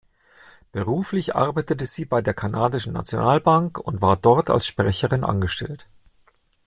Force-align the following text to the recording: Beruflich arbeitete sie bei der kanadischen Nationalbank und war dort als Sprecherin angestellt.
Beruflich 0.71 1.35
arbeitete 1.35 1.85
sie 1.85 2.05
bei 2.05 2.23
der 2.23 2.33
kanadischen 2.33 2.93
Nationalbank 2.93 3.77
und 3.77 4.01
war 4.01 4.15
dort 4.17 4.49
als 4.49 4.65
Sprecherin 4.65 5.23
angestellt. 5.23 5.85